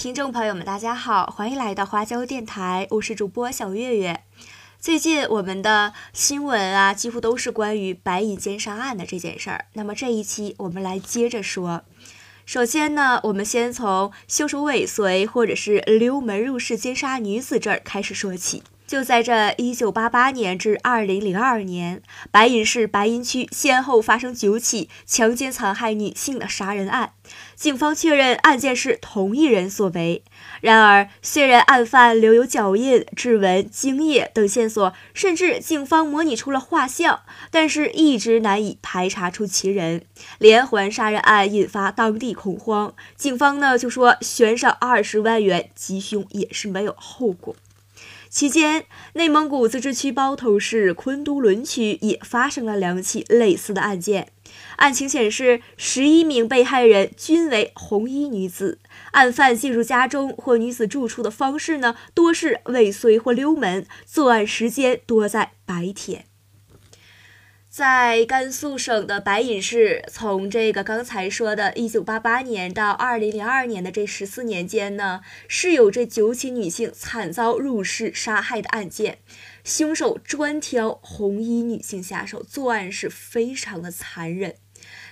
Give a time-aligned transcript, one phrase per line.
[0.00, 4.22] 听众朋友们，大家好，欢迎来到花椒电台，我是主播小月月。
[4.78, 9.66] 最近我们的新闻啊，几乎都是关于白银奸杀案的这件事儿。
[9.74, 11.82] 那么这一期我们来接着说。
[12.46, 18.62] 首先呢，我们先从凶手尾随或者是溜门入室奸杀女子这儿开始说起。
[18.90, 22.02] 就在这一九八八年至二零零二年，
[22.32, 27.12] 白银市白银区先后发生九起强奸残害女性的杀人案，
[27.54, 30.24] 警方确认案件是同一人所为。
[30.60, 37.20] 然而，虽然案犯留有脚印、指纹、精液等线索，甚至警方模拟出了画像，
[37.52, 40.02] 但是一直难以排查出其人。
[40.38, 47.54] 连环杀人案引发当地恐慌，警方呢就说悬赏二十万元缉凶也是没有后果。
[48.30, 48.84] 期间，
[49.14, 54.28] 内蒙古自治区包头市昆都仑区也发生了两起类似的案件。
[54.76, 58.78] 案情显示，十一名被害人均为红衣女子。
[59.10, 66.29] 案犯进入家中或女子住处的方式呢，多是尾随或溜门，作案时间多在白天。
[67.70, 79.18] 在甘肃省的白银市，从这个刚才说的1988年到2002年的这十四年间呢，是有这九起女性惨遭入室杀害的案件，
[79.62, 84.56] 凶手专挑红衣女性下手，作案是非常的残忍。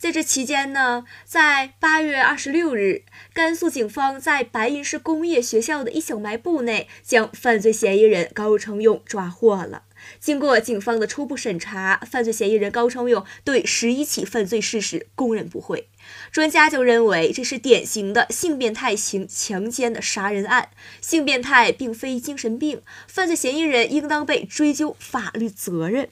[0.00, 3.02] 在这期间呢，在8月26日，
[3.34, 9.82] 甘肃警方在白银市工业学校的一小卖部内，将犯罪嫌疑人高成勇抓获了。
[10.18, 15.86] 经过警方的初步审查，犯罪嫌疑人高成勇对十一起犯罪事实供认不讳。
[16.32, 20.70] 专家就认为，这是典型的性变态型强奸的杀人案。
[21.02, 26.08] 性变态并非精神病，犯罪嫌疑人应当被追究法律责任。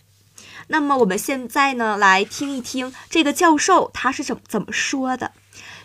[0.66, 5.32] 那么，我们现在呢，来听一听这个教授他是怎怎么说的。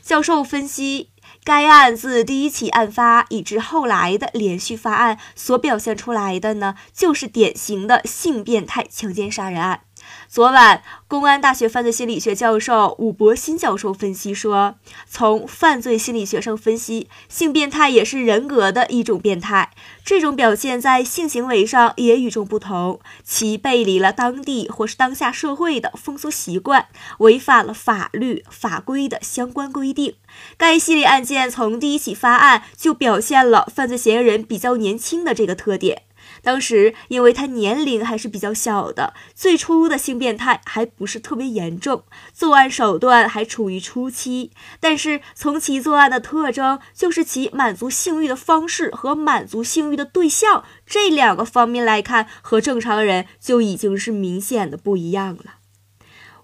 [0.01, 1.09] 教授分析。
[1.45, 9.81] 该案自第一起案发以至后来的连续发案所表现出来的呢，就是典型的性变态强奸杀人案。
[10.33, 14.73] 昨晚，公安大学犯罪心理学教授武博新教授分析说，
[15.07, 19.69] 从犯罪心理学上分析，性变态也是人格的一种变态，
[20.03, 26.87] 这种表现在性行为上也与众不同，其背离了当地或是当下社会的风俗习惯，
[27.19, 30.15] 违反了法律法规的相关规定。
[30.57, 36.01] 该系列案件从第一起发案就表现了犯罪嫌疑人比较年轻的这个特点。
[36.41, 42.03] 当时，因为他年龄还是比较小的，最初的性变态还不是特别严重，
[42.33, 44.51] 作案手段还处于初期。
[44.79, 55.55] 但是，从其作案的特征，就是其满足性欲的方式和满足性欲的对象这两个方面来看，和正常人就已经是明显的不一样了。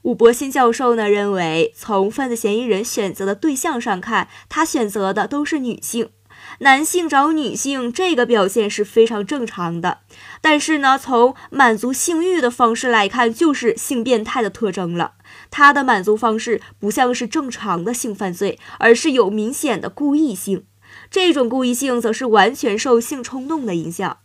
[0.04, 6.12] 武博新教授呢认为，从犯罪嫌疑人选择的对象上看，他选择的都是女性。
[6.60, 10.00] 男性找女性，这个表现是非常正常的。
[10.42, 15.14] 但是呢，从满足性欲的方式来看，就是性变态的特征了。
[15.50, 20.66] 他的满足方式不像是正常的性犯罪，而是有明显的故意性。
[21.10, 24.18] 这种故意性则是完全受性冲动的影响。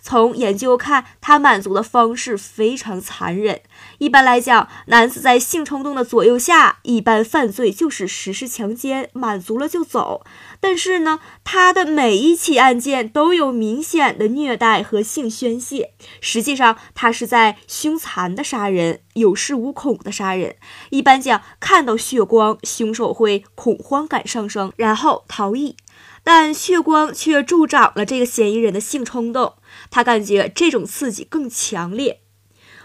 [0.00, 3.60] 从研究看，他满足的方式非常残忍。
[3.98, 10.24] 一般来讲，男子在性冲动的左右下，一般犯罪就是实施强奸，满足了就走。
[10.58, 15.92] 但是呢，他的每一起案件都有明显的虐待和性宣泄。
[16.20, 20.56] 实际上，他是在凶残的杀人，有恃无恐的杀人。
[20.90, 25.76] 一般讲，看到血光，凶手会恐慌感上升，然后逃逸。
[26.22, 29.54] 但血光却助长了这个嫌疑人的性冲动，
[29.90, 32.22] 他感觉这种刺激更强烈。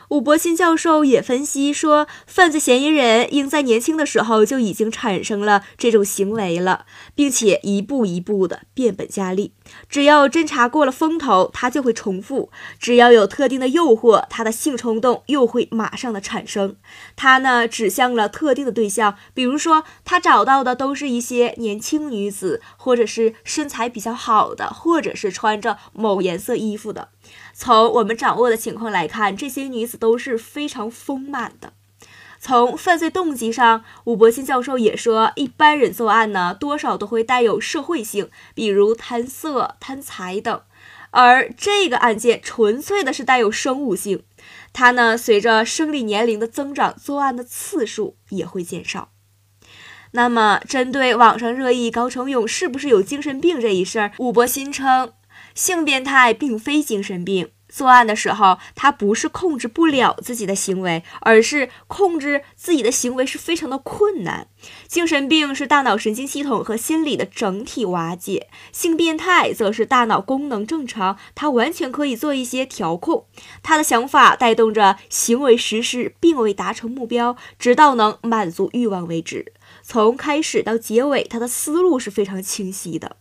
[0.10, 6.86] 武伯新教授也分析说，犯罪嫌疑人应在年轻的时候就已经产生了这种行为了，
[7.16, 9.54] 并且一步一步的变本加厉。
[9.90, 12.50] 只要侦查过了风头，他就会重复；
[12.80, 16.76] 只要有特定的诱惑，他的性冲动又会马上的产生。
[17.16, 27.10] 他呢，指向了特定的对象，比如说他找到的都是一些年轻女子，或者是身材比较好的，或者是穿着某颜色衣服的。
[27.54, 31.74] 从我们掌握的情况来看，这些女子都是非常丰满的。
[32.40, 40.62] 从犯罪动机上，武伯新教授也说，一般人作案呢，多少都会带有社会性，比如贪色、贪财等。
[41.12, 44.24] 而这个案件纯粹的是带有生物性，
[44.74, 49.10] 它呢，随着生理年龄的增长，作案的次数也会减少。
[50.12, 55.14] 那么，针对网上热议高成勇是不是有精神病这一事儿，武伯新称。
[55.56, 57.50] 性变态并非精神病。
[57.68, 64.48] 作案的时候，他不是控制不了自己的行为，而是控制自己的行为是非常的困难。
[64.88, 73.26] 精神病是大脑神经系统和心理的整体瓦解，性变态则是大脑功能正常，他完全可以做一些调控，
[73.62, 79.52] 他的想法带动着行为实施，并未达成目标，直到能满足欲望为止。
[79.82, 83.18] 从开始到结尾，他的思路是非常清晰的。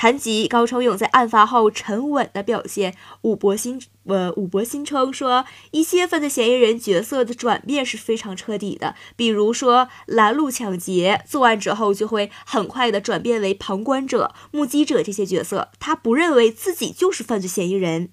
[0.00, 18.08] 谈及高成勇在案发后沉稳的表现，武伯新呃武伯新称说，一些犯罪嫌疑人角色的转变是非常彻底的，比如说拦路抢劫，作案之后就会很快的转变为旁观者、目击者这些角色，他不认为自己就是犯罪嫌疑人，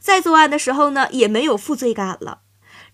[0.00, 2.40] 在作案的时候呢，也没有负罪感了。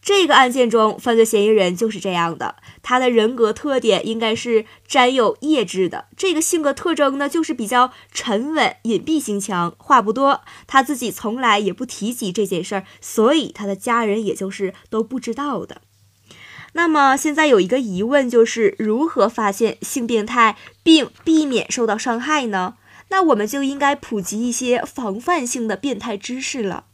[0.05, 2.57] 这个案件中，犯罪嫌疑人就是这样的。
[2.83, 6.09] 他的人格特点应该是沾有业质的。
[6.15, 10.43] 这个性格特征呢，就是比较沉稳、隐蔽性强，话不多。
[10.67, 15.81] 他自己从来也不提及这件事儿，所以他的家人也就是都不知道的。
[16.75, 22.75] 那么现在有一个疑问，就是如何发现性变态并避免受到伤害呢？
[23.09, 26.85] 那我们就应该普及一些防范性的变态知识了。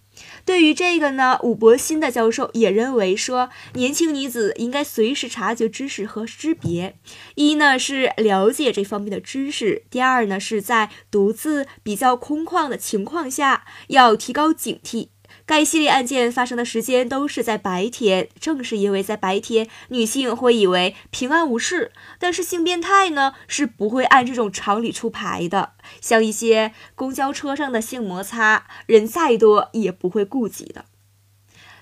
[0.45, 6.97] 对于这个呢，武伯新的教授也认为说，年轻女子应该随时察觉知识和识别。
[7.35, 15.09] 一呢是了解这方面的知识，第二呢是在独自比较空旷的情况下要提高警惕。
[15.51, 25.73] 该系列案件发生的时间都是在白天，正是因为在白天，女性会以为平安无事，但是性变态呢是不会按这种常理出牌的。
[26.01, 30.85] 像一些公交车上的性摩擦，人再多也不会顾及的。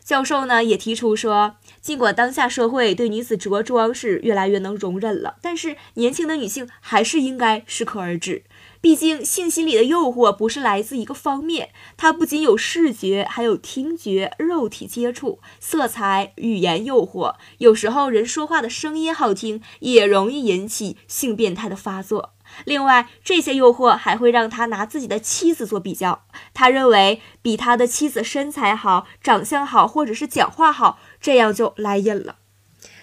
[0.03, 8.45] 教授呢也提出说，尽管当下社会对女子着装是越来越能容忍了，但是年轻的女性还是应该适可而止。
[8.81, 17.35] 毕竟，性心理的诱惑不是来自一个方面，它不仅有视觉，还有听觉、肉体接触、色彩、语言诱惑。
[17.59, 22.35] 有时候，人说话的声音好听，也容易引起性变态的发作。
[22.65, 26.25] 另外，这些诱惑还会让他拿自己的妻子做比较，
[26.55, 32.37] 他认为比他的妻子身材好、长相好，或者是讲话好，这样就来瘾了。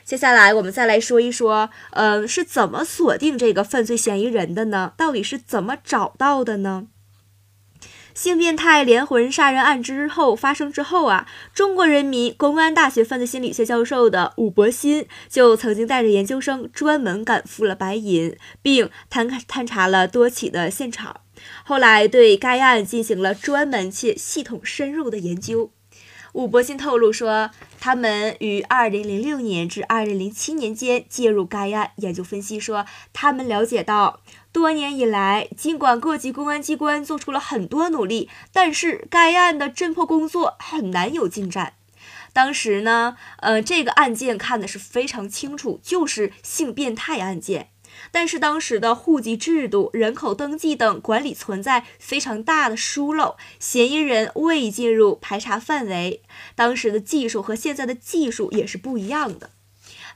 [0.06, 4.94] 接下来我们再来说一说，呃，是怎么锁定这个犯罪嫌疑人的呢？
[4.96, 6.86] 到底是怎么找到的呢？
[8.13, 21.22] 性变态连环杀人案之后发生之后啊，中国人民公安大学犯罪心理学教授的武伯新就曾经带着研究生专门赶赴了白银，并探探查了多起的现场，
[21.66, 25.72] 后来对该案进行了专门且系统深入的研究。
[26.35, 27.49] 武伯新透露说，
[27.79, 34.19] 他们于二零零六年至二零零七年间介入该案研究分析，说他们了解到，
[34.51, 41.75] 多年以来，尽管各级公安机关做出了很多努力，但是该案的侦破工作很难有进展。
[42.33, 47.69] 当时呢，呃，这个案件看的是非常清楚，就是性变态案件。
[48.12, 56.21] 但是当时的户籍制度、人口登记等管理存在非常大的疏漏，嫌疑人未进入排查范围。
[56.56, 59.51] 当时的技术和现在的技术也是不一样的。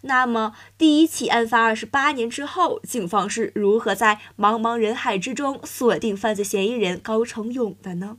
[0.02, 8.18] 那么，第一起案发二十八年之后，警方是如何在茫茫人海之中锁定犯罪嫌疑人高成勇的呢？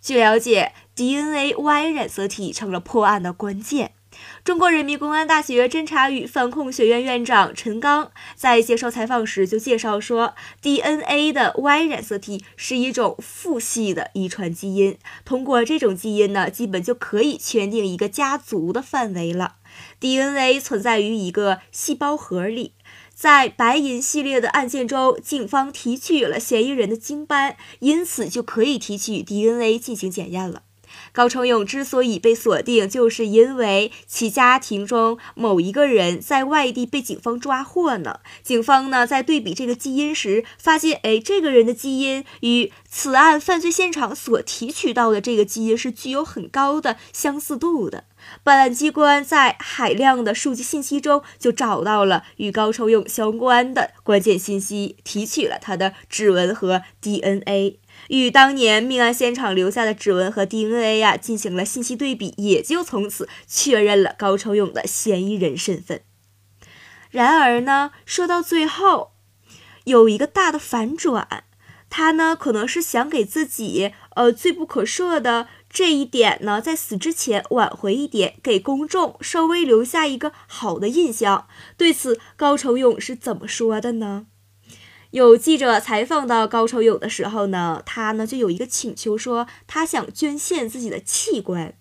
[0.00, 3.94] 据了解，DNA Y 染色体成了破案的关键。
[4.44, 19.56] 中国人民公安大学侦查与反恐学院院长陈刚在接受采访时就介绍说，DNA 的 Y 染色体是一种父系的遗传基因，通过这种基因呢，基本就可以圈定一个家族的范围了。
[20.00, 22.72] DNA 存在于一个细胞核里，
[23.14, 30.62] 在白银系列的案件中，警方提取了嫌疑人的精斑，因此就可以提取 DNA 进行检验了。
[31.12, 38.20] 高成勇之所以被锁定，就是因为其家庭中某一个人在外地被警方抓获呢。
[38.42, 48.04] 警方呢在对比这个基因时，发现，哎，这个人的基因与此案犯罪现场所提取到的这个基因是具有很高的相似度的。
[48.44, 57.80] 办案机关在海量的数据信息中就找到了与高成勇相关的关键信息，提取了他的指纹和 DNA。
[58.08, 66.02] 与当年命案现场留下的指纹和 DNA 呀进行了信息对比，也就从此确认了高成勇的嫌疑人身份。
[67.10, 69.12] 然而呢，说到最后，
[69.84, 71.44] 有一个大的反转，
[71.90, 81.46] 他呢可能是想给自己呃罪不可赦的这一点呢，在死之前挽回一点，给公众稍微留下一个好的印象。
[81.76, 84.26] 对此，高成勇是怎么说的呢？
[85.12, 91.74] 有记者采访到高超勇的时候呢，他呢就有一个请求，说他想捐献自己的器官。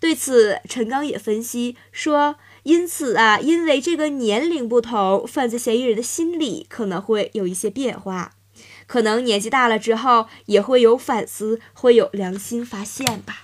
[0.00, 8.34] 对此，陈刚也分析说，因此啊，因为这个年龄不同，犯罪嫌疑人的心理可能会有一些变化，
[8.88, 13.43] 可能年纪大了之后也会有反思，会有良心发现吧。